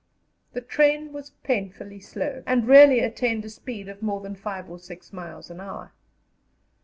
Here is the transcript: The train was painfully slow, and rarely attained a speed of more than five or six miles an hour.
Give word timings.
The 0.53 0.61
train 0.61 1.13
was 1.13 1.29
painfully 1.43 1.99
slow, 1.99 2.41
and 2.47 2.67
rarely 2.67 3.01
attained 3.01 3.45
a 3.45 3.51
speed 3.51 3.87
of 3.87 4.01
more 4.01 4.19
than 4.19 4.33
five 4.35 4.67
or 4.67 4.79
six 4.79 5.13
miles 5.13 5.51
an 5.51 5.59
hour. 5.61 5.93